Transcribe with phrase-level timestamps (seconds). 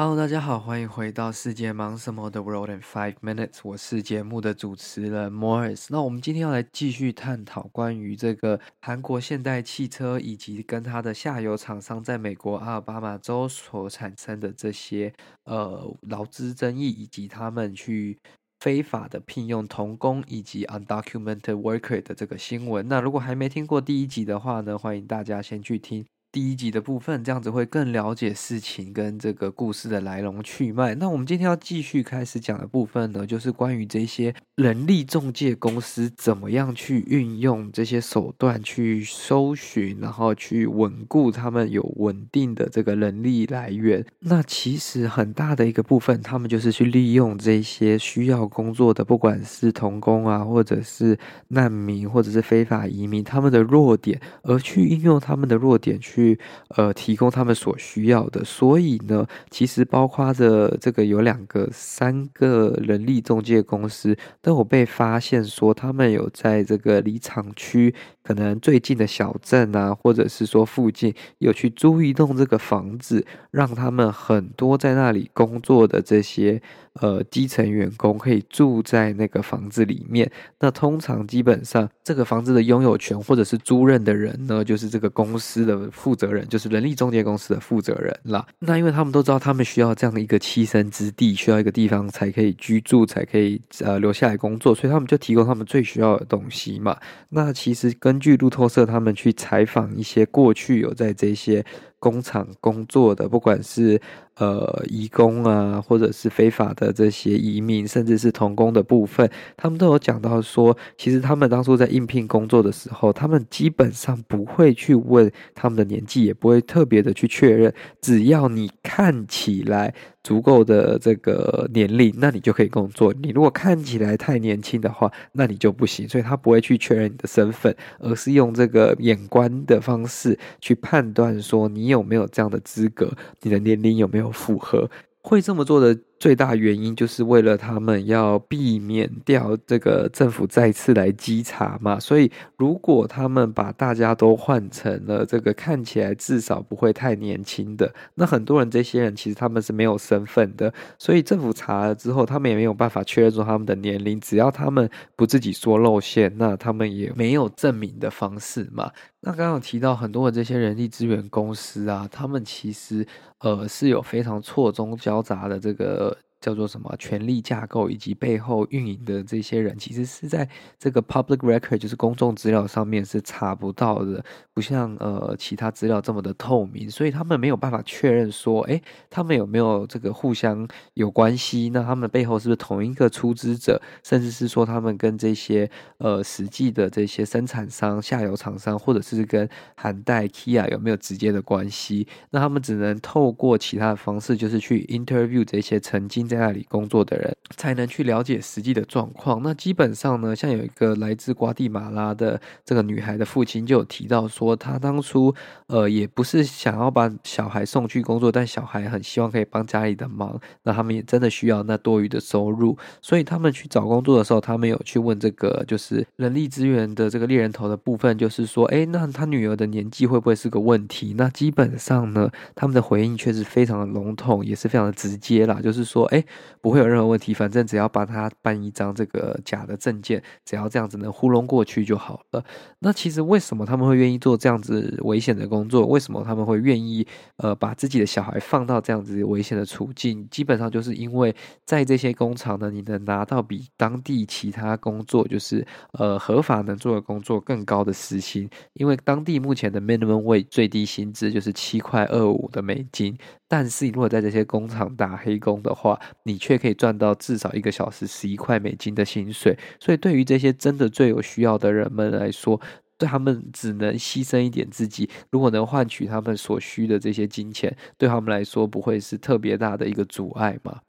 [0.00, 5.86] Hello，大家好，欢迎回到世界忙什么的 World in Five Minutes，我是节目的主持人 Morris。
[5.88, 15.12] 那我们今天要来继续探讨关于这个韩国现代汽车以及跟它的下游厂商在美国阿尔巴马州所产生的这些
[15.46, 18.16] 呃劳资争议，以及他们去
[18.60, 22.86] 非法的聘用童工以及 undocumented worker 的这个新闻。
[22.86, 26.06] 那如果还没听过第一集的话呢，欢迎大家先去听。
[26.30, 30.94] 第一集的部分，这样子会更了解事情跟这个故事的来龙去脉。
[30.96, 44.04] 那我们今天要继续开始讲的部分呢，就是关于这些人力中介公司怎么样去运用这些手段去搜寻，然后去稳固他们有稳定的这个人力来源。
[44.20, 56.17] 那其实很大的一个部分，他们就是去利用这些需要工作的，不管是童工啊，或者是难民，或者是非法移民，他们的弱点，而去应用他们的弱点去。
[56.18, 56.36] 去
[56.70, 67.94] 呃提供他们所需要的，所以呢，其实包括着这个有两个、三个人力中介公司都有被发现说，他们有在这个离厂区
[68.28, 76.60] 可能最近的小镇啊，或者是说附近有去租一栋这个房子，让他们很多在那里工作的这些
[77.00, 80.30] 呃基层员工可以住在那个房子里面。
[80.60, 85.88] 那通常基本上这个房子的拥有权或者是租赁的人呢，就是这个公司的。
[85.90, 88.46] 负责人就是人力中介公司的负责人啦。
[88.58, 96.96] 那因为他们都知道，他们需要这样的一个栖身之地，需要一个地方才可以居住，才可以呃留下来工作，所以他们就提供他们最需要的东西嘛。
[97.30, 101.64] 那其实跟据路透社他们去采访一些过去有在这些。
[102.00, 104.00] 工厂工作的，不管是
[104.38, 119.94] 呃移工啊，或者是非法的这些移民，甚至是童工的部分，他们都有讲到说，其实他们当初在应聘工作的时候，他们基本上不会去问他们的年纪，也不会特别的去确认，只要你看起来。
[120.24, 123.14] 足够的这个年龄，那你就可以工作。
[123.22, 126.06] 你如果看起来太年轻的话，那你就不行。
[126.06, 133.10] 所以他不会去确认你的身份，而是用这个眼观的方式去判断说你有没有这样的资格，
[133.40, 134.90] 你的年龄有没有符合。
[135.20, 135.98] 会这么做的。
[136.18, 158.90] 最大原因就是为了他们要避免掉这个政府再次来稽查嘛，所以如果他们把大家都换成了这个看起来至少不会太年轻的，那很多人这些人其实他们是没有身份的，所以政府查了之后，他们也没有办法确认说他们的年龄，只要他们不自己说露馅，那他们也没有证明的方式嘛。
[159.20, 163.06] 那刚刚提到很多的这些人力资源公司啊，他们其实
[163.40, 166.07] 呃是有非常错综交杂的这个。
[166.40, 181.70] 叫做什么权力架构以及背后运营的这些人，其实是在这个 public record，就是公众资料上面是查不到的，不像呃其他资料这么的透明，所以他们没有办法确认说，诶，他们有没有这个互相有关系？
[181.74, 183.82] 那他们背后是不是同一个出资者？
[184.04, 185.68] 甚至是说他们跟这些
[185.98, 192.06] 呃实际的这些生产商、下游厂商，或者是跟韩代、Kia 有没有直接的关系？
[192.30, 196.27] 那他们只能透过其他的方式，就是去 interview 这些曾经。
[196.28, 199.40] 在那里工作的人才能去了解实际的状况。
[199.42, 205.34] 那基本上呢，像有一个来自瓜地马拉的这个女孩的父亲就有提到说，他当初
[205.66, 210.38] 呃也不是想要把小孩送去工作，但小孩很希望可以帮家里的忙。
[210.64, 221.14] 那他们也真的需要那多余的收入，所以他们去找工作的时候，他们有去问这个就是人力资源的这个猎人头的部分，就是说，哎，那他女儿的年纪会不会是个问题？
[221.16, 226.17] 那基本上呢，他们的回应却是非常的笼统，也是非常的直接啦，就是说，哎。
[226.60, 232.44] 不会有任何问题，反正只要帮他办一张这个假的证件，只要这样子能糊弄过去就好了。
[232.80, 235.86] 那其实为什么他们会愿意做这样子危险的工作？
[235.86, 237.06] 为什么他们会愿意
[237.36, 240.26] 呃把自己的小孩放到这样子危险的处境？
[240.30, 241.34] 基本上就是因为
[241.64, 253.16] 在这些工厂呢，你能拿到比当地其他工作就是呃合法能做的工作更高的时薪，因为当地目前的 minimum wage 最低薪资就是七块二五的美金。
[253.50, 259.58] 但是你，如果在这些工厂打黑工的话，你却可以赚到至少一个小时十一块美金的薪水。
[259.80, 262.60] 所以，对于这些真的最有需要的人们来说，
[262.96, 270.80] 对他们只能牺牲一点自己，如果能换取他们所需的这些金钱，对他们来说不会是特别大的一个阻碍吗？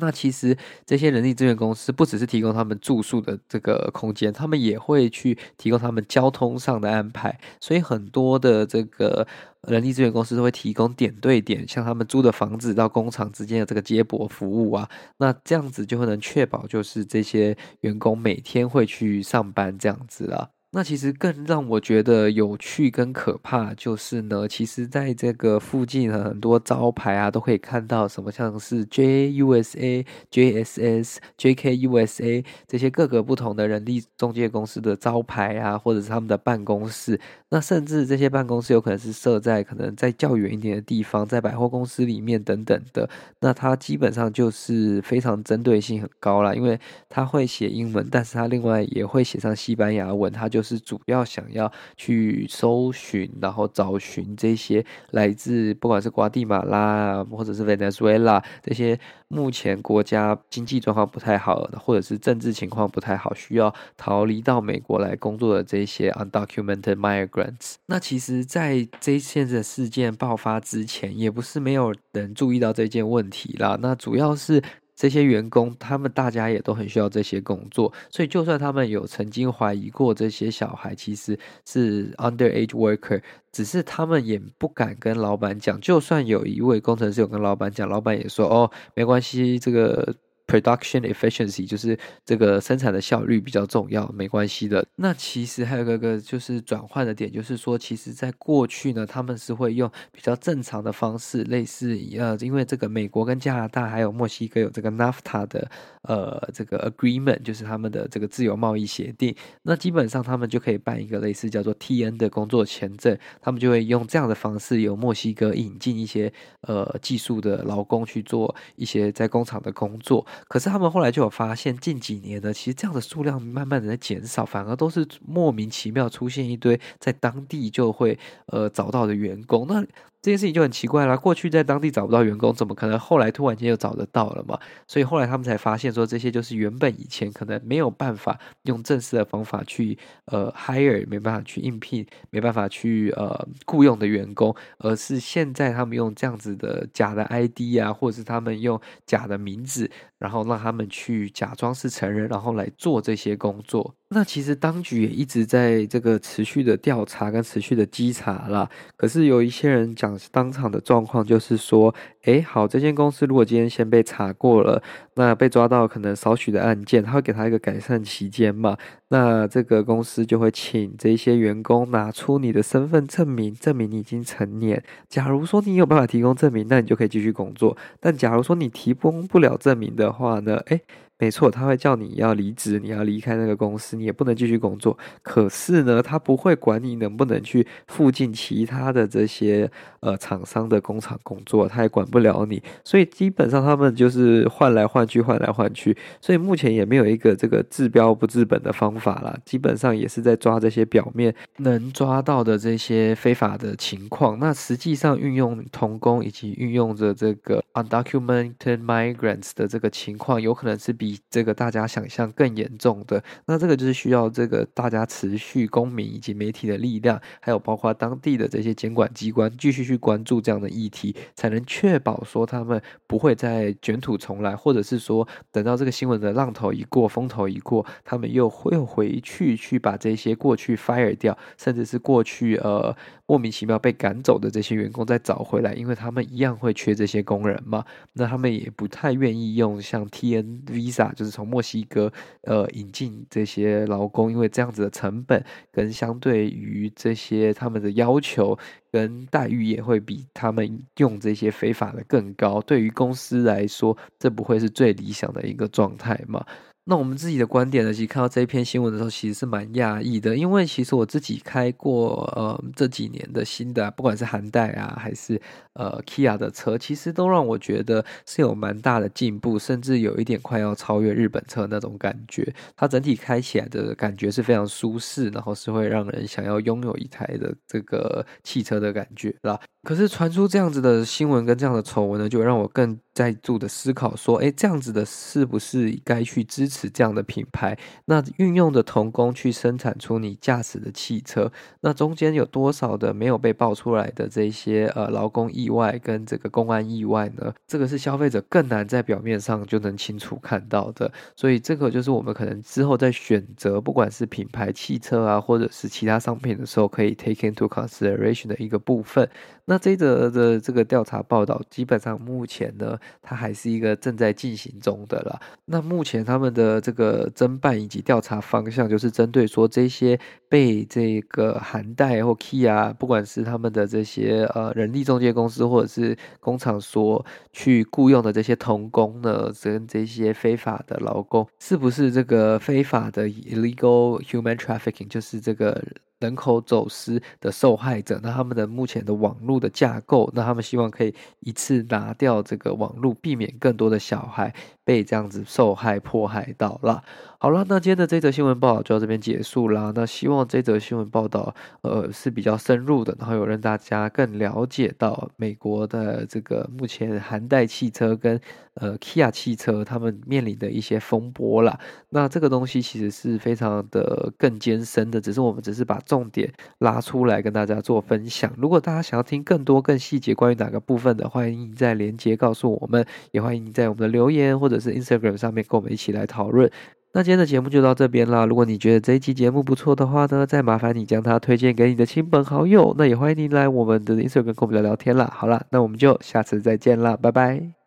[0.00, 0.56] 那其实
[0.86, 7.38] 这些人力资源公司不只是提供他们住宿的这个空间，他们也会去提供他们交通上的安排。
[7.60, 9.26] 所以很多的这个
[9.62, 14.88] 人力资源公司都会提供点对点，像他们租的房子到工厂之间的这个接驳服务啊。
[15.18, 20.50] 那这样子就会能确保，就是这些员工每天会去上班这样子了。
[20.70, 37.18] 那其实更让我觉得有趣跟可怕，就是呢，其实在这个附近很多招牌啊，都可以看到什么像是 JUSA、JSS、JKUSA 这些各个不同的人力中介公司的招牌啊，或者是他们的办公室。
[37.50, 43.08] 那甚至这些办公室有可能是设在可能在较远一点的地方，在百货公司里面等等的。
[43.40, 46.78] 那它基本上就是非常针对性很高啦，因为
[47.08, 58.98] 它会写英文，但是它另外也会写上西班牙文，它就是主要想要去搜寻，然后找寻这些来自不管是瓜地马拉或者是委内瑞拉这些
[59.28, 67.74] 目前国家经济状况不太好，或者是政治情况不太好，需要逃离到美国来工作的这些 undocumented migrants。
[67.86, 73.78] 那其实，在这一次的事件爆发之前，也不是没有人注意到这件问题啦。
[73.82, 74.62] 那主要是
[74.98, 83.22] 这些员工，他们大家也都很需要这些工作，所以就算他们有曾经怀疑过这些小孩其实是 underage worker，
[83.52, 85.80] 只是他们也不敢跟老板讲。
[85.80, 90.16] 就算有一位工程师有跟老板讲，老板也说：“哦，没关系，这个。”
[90.48, 94.82] Production efficiency 就是这个生产的效率比较重要，没关系的。
[94.96, 105.70] 那其实还有一个就是转换的点，就是说，其实在过去呢，他们是会用比较正常的方式，类似呃，因为这个美国跟加拿大还有墨西哥有这个 NAFTA 的
[106.04, 109.36] 呃这个 agreement，就是他们的这个自由贸易协定。
[109.64, 120.26] 那基本上他们就可以办一个类似叫做 TN 的工作签证，他们就会用这样的方式由墨西哥引进一些呃技术的劳工去做一些在工厂的工作。
[120.46, 129.66] 可是他们后来就有发现，近几年呢，其实这样的数量慢慢的在减少，反而都是莫名其妙出现一堆在当地就会呃找到的员工。
[129.68, 129.84] 那
[130.20, 134.58] 这件事情就很奇怪啦，过去在当地找不到员工，怎么可能后来突然间又找得到了嘛？
[134.86, 149.88] 所以后来他们才发现说，这些就是原本以前可能没有办法用正式的方法去呃 hire，没办法去应聘，没办法去呃雇佣的员工，而是现在他们用这样子的假的 ID 啊，或者是他们用假的名字，
[150.18, 153.94] 然后让他们去假装是成人，然后来做这些工作。
[154.10, 158.66] 那其实当局也一直在这个持续的调查跟持续的稽查啦。
[158.96, 164.82] 可是有一些人讲当场的状况，就是说，诶，好，这间公司如果今天先被查过了，
[165.16, 168.78] 那被抓到可能少许的案件，他会给他一个改善期间嘛。
[169.08, 174.82] 那这个公司就会请这些员工拿出你的身份证明，证明你已经成年。
[175.10, 177.76] 假如说你有办法提供证明，那你就可以继续工作。
[178.00, 180.56] 但假如说你提供不了证明的话呢？
[180.68, 180.80] 诶。
[181.20, 184.96] 没错，他会叫你要离职，你要离开那个公司，你也不能继续工作。
[185.20, 189.68] 可是呢，他不会管你能不能去附近其他的这些
[189.98, 192.62] 呃厂商的工厂工作，他也管不了你。
[192.84, 195.96] 所以基本上他们就是换来换去，换来换去。
[196.20, 204.38] 所以目前也没有一个这个治标不治本的方法啦，基本上也是在抓这些表面能抓到的这些非法的情况。
[204.38, 211.07] 那实际上运用童工以及运用着这个 undocumented migrants 的这个情况，有可能是比。
[211.08, 232.94] 比这个大家想象更严重的，那这个就是需要这个大家持续公民以及媒体的力量，还有包括当地的这些监管机关继续去关注这样的议题，才能确保说他们不会再卷土重来，或者是说等到这个新闻的浪头一过，风头一过，他们又会回去去把这些过去 fire 掉，甚至是过去呃
[233.28, 241.12] 莫名其妙被赶走的这些员工再找回来，因为他们一样会缺这些工人嘛，那他们也不太愿意用像 TN Visa。
[241.14, 242.10] 就是从墨西哥
[242.44, 248.58] 呃引进这些劳工，因为这样子的成本跟相对于这些他们的要求
[248.90, 252.62] 跟待遇也会比他们用这些非法的更高。
[252.62, 256.42] 对于公司来说，这不会是最理想的一个状态嘛？
[256.90, 265.38] 那我们自己的观点呢，其实看到这一篇新闻的时候，其实是蛮讶异的，因为其实我自己开过呃这几年的新的，不管是韩代啊还是
[265.74, 272.54] 呃 Kia 的车，其实都让我觉得是有蛮大的进步，甚至有一点快要超越日本车那种感觉。
[272.74, 279.60] 它整体开起来的感觉是非常舒适，然后是会让人想要拥有一台的这个汽车的感觉啦。
[279.88, 286.78] 可是传出这样子的新闻跟这样的丑闻呢，就让我更再度的思考说，诶，这样子的是不是该去支持？
[286.78, 287.76] 持这样的品牌。
[288.04, 297.54] 那运用的童工去生产出你驾驶的汽车，那中间有多少的没有被爆出来的这些呃劳工意外跟这个公安意外呢？
[297.66, 301.10] 这个是消费者更难在表面上就能清楚看到的。
[301.34, 309.26] 所以这个就是我们可能之后在选择不管是品牌汽车啊，或者是其他商品的时候，可以 take into consideration 的一个部分。
[309.70, 315.38] 那这则的这个调查报道，基本上目前呢，它还是一个正在进行中的啦。
[315.66, 327.22] 那目前他们的这个侦办以及调查方向，就是针对说这些被这个韩代或 Key 啊不管是他们的这些呃人力中介公司或者是工厂所
[327.52, 335.84] 去雇佣的这些童工呢，跟这些非法的劳工，是不是这个非法的 illegal human trafficking，就是这个。
[336.20, 344.54] 人口走私的受害者，那他们的目前的网络的架构，那他们希望可以一次拿掉这个网络，避免更多的小孩
[344.88, 347.04] 被这样子受害迫害到了。
[347.40, 349.92] 好了，那今天的这则新闻报道就到这边结束啦。
[349.94, 358.40] 那希望这则新闻报道，呃，是比较深入的，然后有让大家更了解到美国的这个目前韩代汽车跟
[358.74, 361.78] 呃 Kia 汽车他们面临的一些风波啦。
[362.08, 368.52] 那这个东西其实是非常的更艰深的，只是我们只是把重点拉出来跟大家做分享。
[368.56, 376.70] 如果大家想要听更多更细节关于哪个部分的，欢迎在连接告诉我们，也欢迎在我们的留言或者是 Instagram 上面跟我们一起来讨论。
[377.14, 378.46] 那今天的节目就到这边了。
[378.46, 382.94] 如果你觉得这一期节目不错的话呢，再麻烦你将它推荐给你的亲朋好友。
[382.98, 385.32] 那也欢迎您来我们的 Instagram 跟我们聊聊天啦。
[385.34, 387.77] 好啦，那我们就下次再见啦，拜拜。